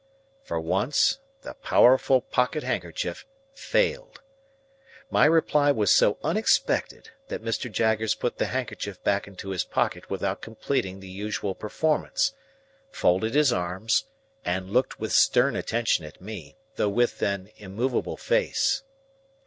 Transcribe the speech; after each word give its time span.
For 0.41 0.59
once, 0.59 1.19
the 1.43 1.53
powerful 1.53 2.21
pocket 2.21 2.63
handkerchief 2.63 3.23
failed. 3.53 4.19
My 5.11 5.25
reply 5.25 5.71
was 5.71 5.93
so 5.93 6.17
unexpected, 6.23 7.11
that 7.27 7.43
Mr. 7.43 7.71
Jaggers 7.71 8.15
put 8.15 8.39
the 8.39 8.47
handkerchief 8.47 9.03
back 9.03 9.27
into 9.27 9.49
his 9.51 9.63
pocket 9.63 10.09
without 10.09 10.41
completing 10.41 11.01
the 11.01 11.07
usual 11.07 11.53
performance, 11.53 12.33
folded 12.89 13.35
his 13.35 13.53
arms, 13.53 14.05
and 14.43 14.71
looked 14.71 14.99
with 14.99 15.13
stern 15.13 15.55
attention 15.55 16.03
at 16.03 16.19
me, 16.19 16.57
though 16.77 16.89
with 16.89 17.21
an 17.21 17.51
immovable 17.57 18.17
face. 18.17 18.81